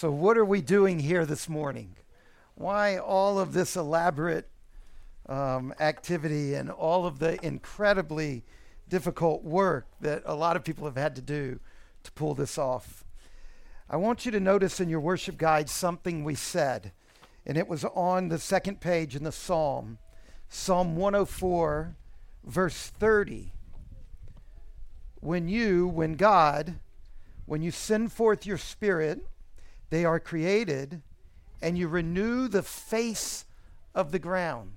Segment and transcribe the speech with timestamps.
[0.00, 1.94] So, what are we doing here this morning?
[2.54, 4.48] Why all of this elaborate
[5.28, 8.42] um, activity and all of the incredibly
[8.88, 11.60] difficult work that a lot of people have had to do
[12.04, 13.04] to pull this off?
[13.90, 16.92] I want you to notice in your worship guide something we said,
[17.44, 19.98] and it was on the second page in the Psalm,
[20.48, 21.94] Psalm 104,
[22.46, 23.52] verse 30.
[25.20, 26.76] When you, when God,
[27.44, 29.26] when you send forth your spirit,
[29.90, 31.02] they are created,
[31.60, 33.44] and you renew the face
[33.94, 34.72] of the ground.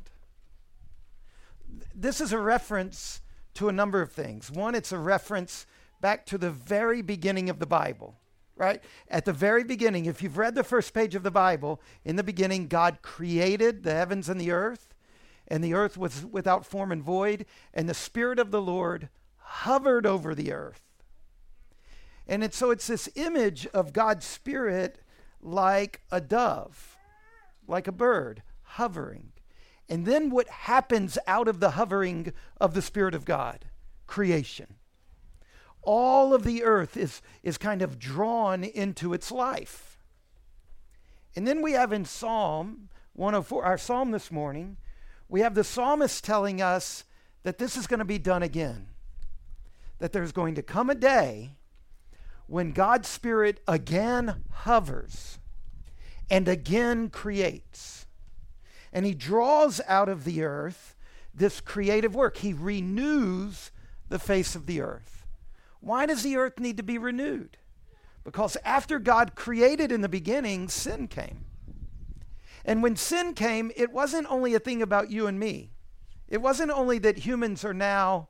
[1.95, 3.21] This is a reference
[3.55, 4.51] to a number of things.
[4.51, 5.65] One, it's a reference
[6.01, 8.15] back to the very beginning of the Bible,
[8.55, 8.83] right?
[9.07, 12.23] At the very beginning, if you've read the first page of the Bible, in the
[12.23, 14.93] beginning, God created the heavens and the earth,
[15.47, 20.05] and the earth was without form and void, and the Spirit of the Lord hovered
[20.05, 20.81] over the earth.
[22.27, 24.99] And it's, so it's this image of God's Spirit
[25.41, 26.97] like a dove,
[27.67, 29.33] like a bird hovering.
[29.89, 33.65] And then what happens out of the hovering of the Spirit of God?
[34.07, 34.75] Creation.
[35.81, 40.01] All of the earth is, is kind of drawn into its life.
[41.35, 44.77] And then we have in Psalm 104, our psalm this morning,
[45.27, 47.03] we have the psalmist telling us
[47.43, 48.87] that this is going to be done again.
[49.99, 51.57] That there's going to come a day
[52.47, 55.39] when God's Spirit again hovers
[56.29, 58.05] and again creates.
[58.91, 60.95] And he draws out of the earth
[61.33, 62.37] this creative work.
[62.37, 63.71] He renews
[64.09, 65.25] the face of the earth.
[65.79, 67.57] Why does the earth need to be renewed?
[68.23, 71.45] Because after God created in the beginning, sin came.
[72.63, 75.71] And when sin came, it wasn't only a thing about you and me.
[76.29, 78.29] It wasn't only that humans are now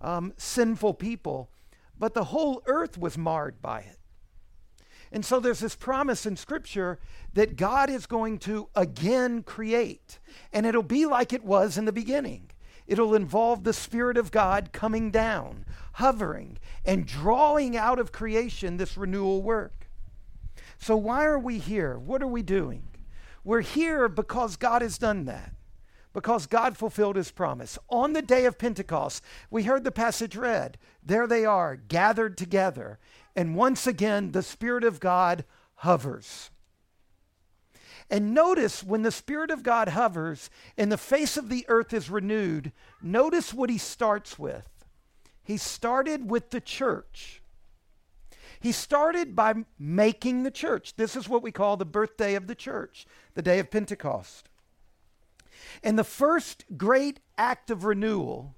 [0.00, 1.50] um, sinful people,
[1.98, 3.98] but the whole earth was marred by it.
[5.10, 6.98] And so there's this promise in Scripture
[7.32, 10.18] that God is going to again create,
[10.52, 12.50] and it'll be like it was in the beginning.
[12.86, 15.64] It'll involve the Spirit of God coming down,
[15.94, 19.88] hovering, and drawing out of creation this renewal work.
[20.78, 21.98] So, why are we here?
[21.98, 22.88] What are we doing?
[23.44, 25.52] We're here because God has done that
[26.18, 27.78] because God fulfilled his promise.
[27.88, 30.76] On the day of Pentecost, we heard the passage read.
[31.00, 32.98] There they are, gathered together.
[33.36, 35.44] And once again, the Spirit of God
[35.76, 36.50] hovers.
[38.10, 42.10] And notice when the Spirit of God hovers and the face of the earth is
[42.10, 44.68] renewed, notice what he starts with.
[45.44, 47.42] He started with the church.
[48.58, 50.96] He started by making the church.
[50.96, 54.47] This is what we call the birthday of the church, the day of Pentecost.
[55.82, 58.54] And the first great act of renewal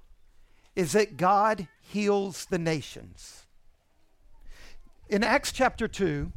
[0.75, 3.45] is that God heals the nations.
[5.09, 6.31] In Acts chapter 2,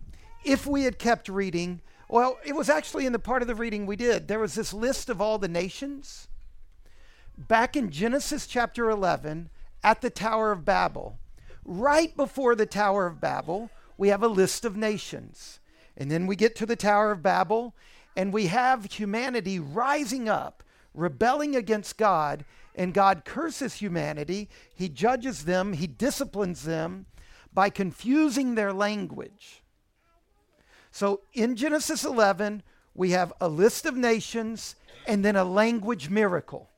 [0.45, 3.87] if we had kept reading, well, it was actually in the part of the reading
[3.87, 4.29] we did.
[4.29, 6.29] There was this list of all the nations.
[7.37, 9.51] Back in Genesis chapter 11,
[9.83, 11.19] at the Tower of Babel,
[11.65, 15.61] right before the Tower of Babel, we have a list of nations.
[15.97, 17.75] And then we get to the Tower of Babel,
[18.17, 20.63] and we have humanity rising up,
[20.95, 22.45] rebelling against God,
[22.75, 24.49] and God curses humanity.
[24.75, 27.07] He judges them, He disciplines them
[27.53, 29.63] by confusing their language.
[30.91, 32.63] So in Genesis 11,
[32.95, 34.77] we have a list of nations
[35.07, 36.71] and then a language miracle.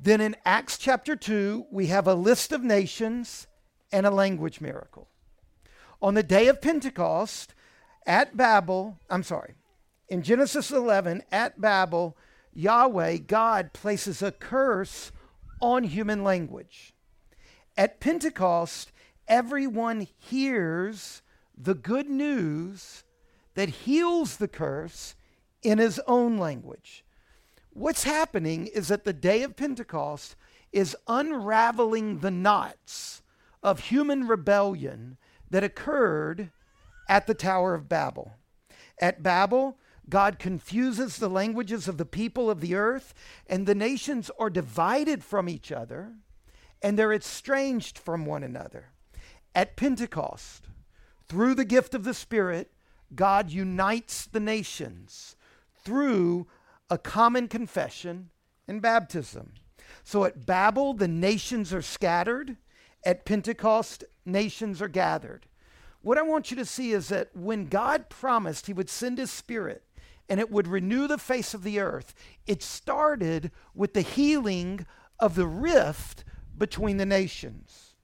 [0.00, 3.46] Then in Acts chapter 2, we have a list of nations
[3.92, 5.08] and a language miracle.
[6.00, 7.54] On the day of Pentecost,
[8.06, 9.54] at Babel, I'm sorry,
[10.08, 12.16] in Genesis 11, at Babel,
[12.54, 15.12] Yahweh, God, places a curse
[15.60, 16.94] on human language.
[17.76, 18.92] At Pentecost,
[19.26, 21.22] everyone hears
[21.56, 23.04] the good news
[23.54, 25.14] that heals the curse
[25.62, 27.04] in his own language.
[27.70, 30.36] What's happening is that the day of Pentecost
[30.72, 33.22] is unraveling the knots
[33.62, 35.16] of human rebellion
[35.50, 36.50] that occurred
[37.12, 38.32] at the Tower of Babel.
[38.98, 39.76] At Babel,
[40.08, 43.12] God confuses the languages of the people of the earth,
[43.46, 46.14] and the nations are divided from each other,
[46.80, 48.92] and they're estranged from one another.
[49.54, 50.68] At Pentecost,
[51.28, 52.72] through the gift of the Spirit,
[53.14, 55.36] God unites the nations
[55.84, 56.46] through
[56.88, 58.30] a common confession
[58.66, 59.52] and baptism.
[60.02, 62.56] So at Babel, the nations are scattered.
[63.04, 65.46] At Pentecost, nations are gathered.
[66.02, 69.30] What I want you to see is that when God promised he would send his
[69.30, 69.84] spirit
[70.28, 72.14] and it would renew the face of the earth,
[72.46, 74.86] it started with the healing
[75.18, 76.24] of the rift
[76.58, 77.94] between the nations.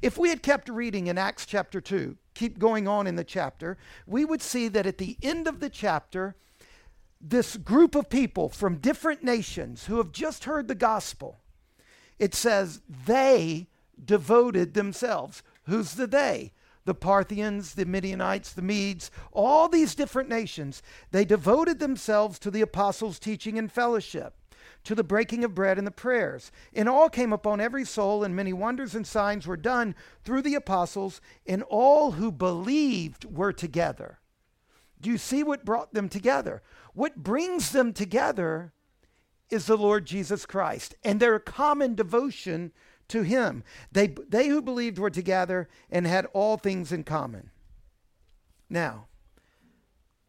[0.00, 3.78] If we had kept reading in Acts chapter 2, keep going on in the chapter,
[4.06, 6.34] we would see that at the end of the chapter,
[7.20, 11.38] this group of people from different nations who have just heard the gospel,
[12.18, 13.68] it says they
[14.04, 15.42] devoted themselves.
[15.64, 16.52] Who's the they?
[16.84, 22.60] The Parthians, the Midianites, the Medes, all these different nations, they devoted themselves to the
[22.60, 24.34] apostles' teaching and fellowship
[24.84, 26.50] to the breaking of bread and the prayers.
[26.74, 29.94] And all came upon every soul, and many wonders and signs were done
[30.24, 34.18] through the apostles, and all who believed were together.
[35.00, 36.62] Do you see what brought them together?
[36.94, 38.72] What brings them together
[39.50, 42.72] is the Lord Jesus Christ and their common devotion
[43.12, 43.62] to him.
[43.92, 47.50] They, they who believed were together and had all things in common.
[48.68, 49.06] Now,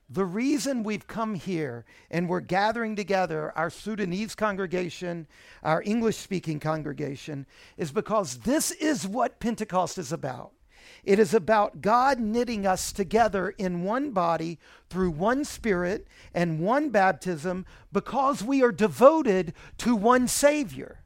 [0.10, 5.28] the reason we've come here and we're gathering together our Sudanese congregation,
[5.64, 7.48] our English speaking congregation,
[7.78, 10.52] is because this is what Pentecost is about.
[11.04, 14.60] It is about God knitting us together in one body
[14.90, 21.00] through one spirit and one baptism because we are devoted to one Savior,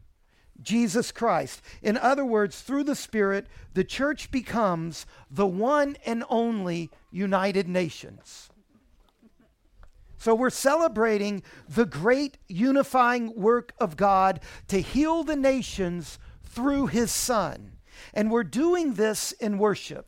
[0.61, 1.61] Jesus Christ.
[1.81, 8.49] In other words, through the Spirit, the church becomes the one and only United Nations.
[10.17, 17.11] So we're celebrating the great unifying work of God to heal the nations through his
[17.11, 17.73] Son.
[18.13, 20.07] And we're doing this in worship.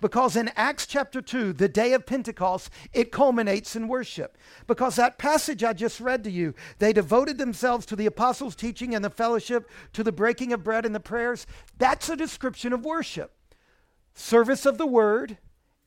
[0.00, 4.36] Because in Acts chapter 2, the day of Pentecost, it culminates in worship.
[4.66, 8.94] Because that passage I just read to you, they devoted themselves to the apostles' teaching
[8.94, 11.46] and the fellowship, to the breaking of bread and the prayers.
[11.78, 13.32] That's a description of worship
[14.18, 15.36] service of the word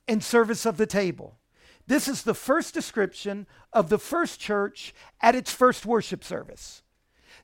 [0.07, 1.39] and service of the table.
[1.87, 6.83] This is the first description of the first church at its first worship service.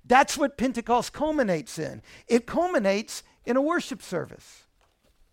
[0.05, 2.03] That's what Pentecost culminates in.
[2.27, 4.64] It culminates in a worship service.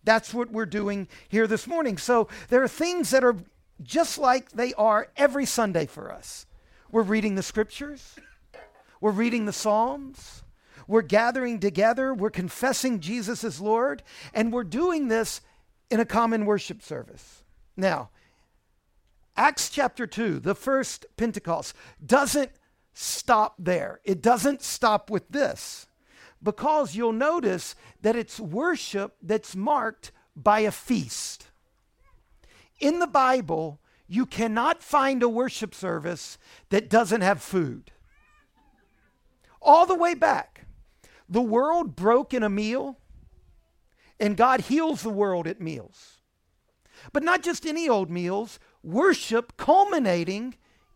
[0.03, 1.97] That's what we're doing here this morning.
[1.97, 3.37] So there are things that are
[3.81, 6.45] just like they are every Sunday for us.
[6.91, 8.15] We're reading the scriptures,
[9.01, 10.43] we're reading the Psalms,
[10.87, 14.03] we're gathering together, we're confessing Jesus as Lord,
[14.33, 15.41] and we're doing this
[15.89, 17.43] in a common worship service.
[17.75, 18.09] Now,
[19.35, 22.51] Acts chapter 2, the first Pentecost, doesn't
[22.93, 23.99] stop there.
[24.03, 25.87] It doesn't stop with this
[26.43, 31.47] because you'll notice that it's worship that's marked by a feast.
[32.79, 36.37] In the Bible, you cannot find a worship service
[36.69, 37.91] that doesn't have food.
[39.61, 40.65] All the way back,
[41.29, 42.99] the world broke in a meal,
[44.19, 46.19] and God heals the world at meals.
[47.11, 50.55] But not just any old meals, worship culminating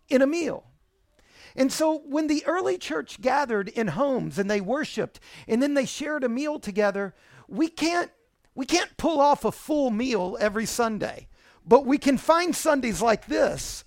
[0.10, 0.66] in a meal.
[1.58, 5.86] And so when the early church gathered in homes and they worshiped and then they
[5.86, 7.16] shared a meal together,
[7.48, 8.12] we can't
[8.54, 11.28] we can't pull off a full meal every Sunday.
[11.66, 13.84] But we can find Sundays like this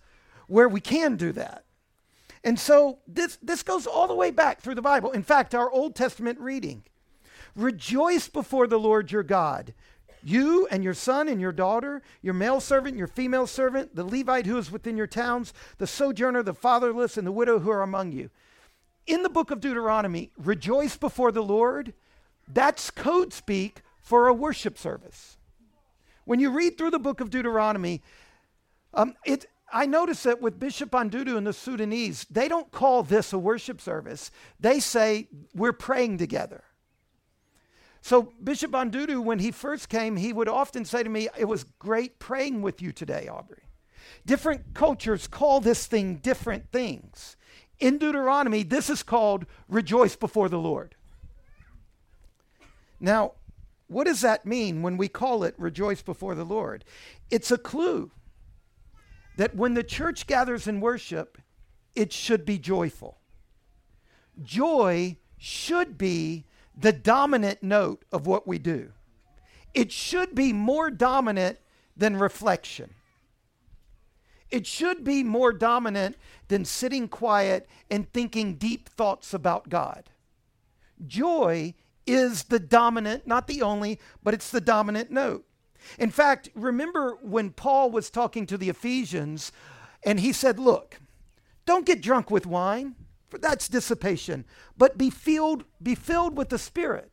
[0.48, 1.64] where we can do that.
[2.42, 5.12] And so this this goes all the way back through the Bible.
[5.12, 6.82] In fact, our Old Testament reading
[7.54, 9.74] Rejoice before the Lord your God.
[10.22, 14.46] You and your son and your daughter, your male servant, your female servant, the Levite
[14.46, 18.12] who is within your towns, the sojourner, the fatherless, and the widow who are among
[18.12, 18.30] you.
[19.06, 21.94] In the book of Deuteronomy, rejoice before the Lord.
[22.46, 25.36] That's code speak for a worship service.
[26.24, 28.02] When you read through the book of Deuteronomy,
[28.92, 33.32] um, it, I notice that with Bishop Andudu and the Sudanese, they don't call this
[33.32, 34.30] a worship service.
[34.58, 36.64] They say, we're praying together.
[38.02, 41.64] So, Bishop Andudu, when he first came, he would often say to me, It was
[41.64, 43.62] great praying with you today, Aubrey.
[44.24, 47.36] Different cultures call this thing different things.
[47.78, 50.94] In Deuteronomy, this is called rejoice before the Lord.
[52.98, 53.32] Now,
[53.86, 56.84] what does that mean when we call it rejoice before the Lord?
[57.30, 58.10] It's a clue
[59.36, 61.38] that when the church gathers in worship,
[61.94, 63.18] it should be joyful.
[64.42, 66.44] Joy should be
[66.80, 68.92] the dominant note of what we do.
[69.74, 71.58] It should be more dominant
[71.96, 72.94] than reflection.
[74.50, 76.16] It should be more dominant
[76.48, 80.10] than sitting quiet and thinking deep thoughts about God.
[81.06, 81.74] Joy
[82.06, 85.44] is the dominant, not the only, but it's the dominant note.
[85.98, 89.52] In fact, remember when Paul was talking to the Ephesians
[90.02, 91.00] and he said, Look,
[91.64, 92.96] don't get drunk with wine
[93.30, 94.44] for that's dissipation,
[94.76, 97.10] but be filled, be filled with the Spirit.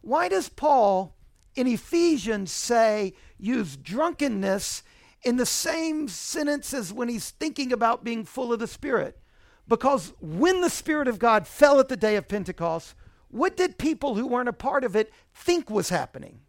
[0.00, 1.14] Why does Paul
[1.54, 4.82] in Ephesians say use drunkenness
[5.22, 9.18] in the same sentence as when he's thinking about being full of the Spirit?
[9.66, 12.94] Because when the Spirit of God fell at the day of Pentecost,
[13.28, 16.40] what did people who weren't a part of it think was happening?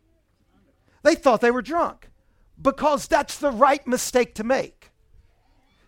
[1.04, 2.10] They thought they were drunk
[2.62, 4.92] because that's the right mistake to make.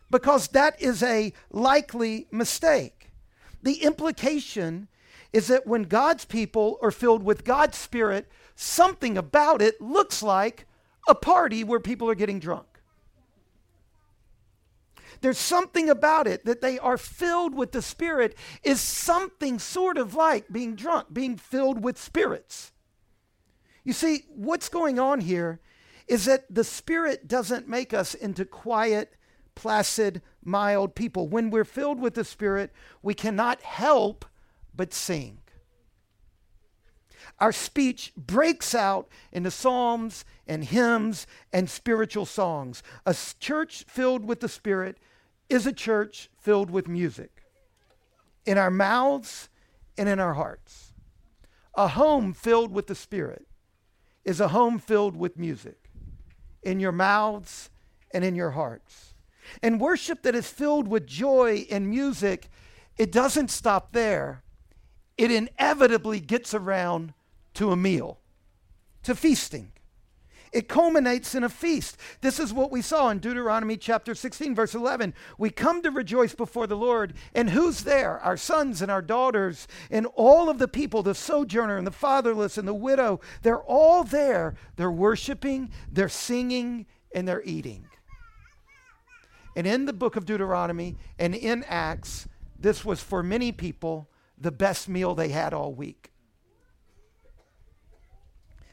[0.10, 2.97] Because that is a likely mistake.
[3.68, 4.88] The implication
[5.34, 10.66] is that when God's people are filled with God's Spirit, something about it looks like
[11.06, 12.66] a party where people are getting drunk.
[15.20, 20.16] There's something about it that they are filled with the Spirit is something sort of
[20.16, 22.72] like being drunk, being filled with spirits.
[23.84, 25.60] You see, what's going on here
[26.08, 29.18] is that the Spirit doesn't make us into quiet,
[29.58, 31.28] placid, mild people.
[31.28, 32.72] When we're filled with the Spirit,
[33.02, 34.24] we cannot help
[34.76, 35.40] but sing.
[37.40, 42.84] Our speech breaks out into psalms and hymns and spiritual songs.
[43.04, 44.98] A church filled with the Spirit
[45.50, 47.44] is a church filled with music
[48.46, 49.50] in our mouths
[49.98, 50.94] and in our hearts.
[51.74, 53.48] A home filled with the Spirit
[54.24, 55.90] is a home filled with music
[56.62, 57.72] in your mouths
[58.12, 59.16] and in your hearts.
[59.62, 62.50] And worship that is filled with joy and music,
[62.98, 64.44] it doesn't stop there.
[65.18, 67.14] It inevitably gets around
[67.56, 68.20] to a meal,
[69.04, 69.72] to feasting.
[70.54, 71.98] It culminates in a feast.
[72.22, 75.14] This is what we saw in Deuteronomy chapter 16, verse 11.
[75.38, 78.20] We come to rejoice before the Lord, and who's there?
[78.20, 82.58] Our sons and our daughters, and all of the people, the sojourner and the fatherless
[82.58, 83.20] and the widow.
[83.42, 84.56] They're all there.
[84.78, 87.86] They're worshiping, they're singing, and they're eating.
[89.58, 92.28] And in the book of Deuteronomy and in Acts,
[92.60, 96.12] this was for many people the best meal they had all week.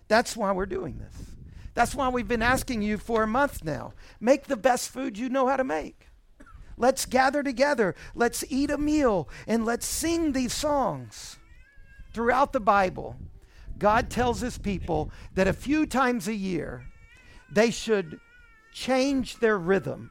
[0.08, 1.16] That's why we're doing this.
[1.72, 3.94] That's why we've been asking you for a month now.
[4.20, 6.08] Make the best food you know how to make.
[6.76, 7.94] Let's gather together.
[8.14, 11.38] Let's eat a meal and let's sing these songs.
[12.12, 13.16] Throughout the Bible,
[13.78, 16.84] God tells his people that a few times a year
[17.50, 18.20] they should
[18.70, 20.10] change their rhythm.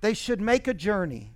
[0.00, 1.32] They should make a journey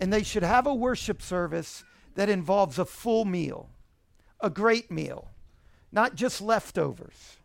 [0.00, 3.70] and they should have a worship service that involves a full meal,
[4.40, 5.32] a great meal
[5.92, 7.36] not just leftovers.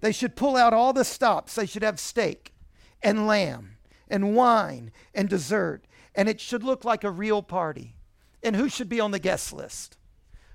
[0.00, 1.56] They should pull out all the stops.
[1.56, 2.54] They should have steak
[3.02, 3.76] and lamb
[4.08, 5.84] and wine and dessert.
[6.14, 7.96] And it should look like a real party.
[8.42, 9.96] And who should be on the guest list?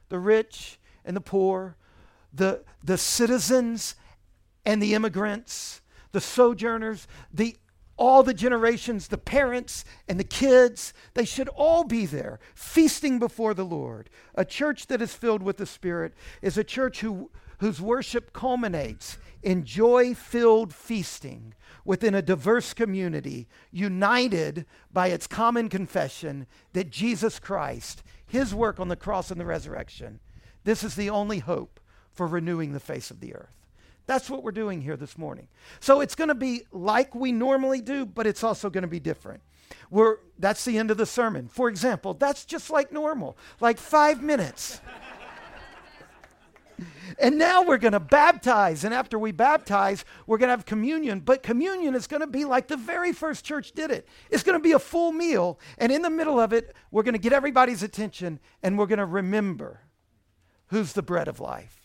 [0.07, 1.75] The rich and the poor,
[2.33, 3.95] the, the citizens
[4.65, 7.57] and the immigrants, the sojourners, the
[7.99, 13.53] all the generations, the parents and the kids, they should all be there, feasting before
[13.53, 14.09] the Lord.
[14.35, 17.29] A church that is filled with the Spirit is a church who,
[17.59, 21.53] whose worship culminates in joy filled feasting
[21.83, 28.87] within a diverse community, united by its common confession that Jesus Christ, his work on
[28.87, 30.19] the cross and the resurrection,
[30.63, 31.79] this is the only hope
[32.11, 33.58] for renewing the face of the earth.
[34.09, 35.47] That's what we're doing here this morning.
[35.79, 38.99] So it's going to be like we normally do, but it's also going to be
[38.99, 39.43] different.
[39.91, 41.47] We're, that's the end of the sermon.
[41.47, 44.81] For example, that's just like normal, like five minutes.
[47.19, 48.83] and now we're going to baptize.
[48.83, 51.19] And after we baptize, we're going to have communion.
[51.19, 54.07] But communion is going to be like the very first church did it.
[54.31, 55.59] It's going to be a full meal.
[55.77, 58.97] And in the middle of it, we're going to get everybody's attention and we're going
[58.97, 59.81] to remember
[60.69, 61.78] who's the bread of life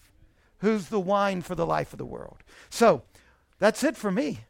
[0.65, 2.39] who's the wine for the life of the world.
[2.71, 3.03] So
[3.59, 4.41] that's it for me.